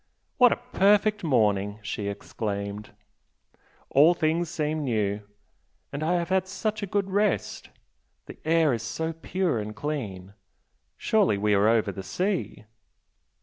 [0.39, 2.89] "What a perfect morning!" she exclaimed
[3.91, 5.21] "All things seem new!
[5.93, 7.69] And I have had such a good rest!
[8.25, 10.33] The air is so pure and clean
[10.97, 12.65] surely we are over the sea?"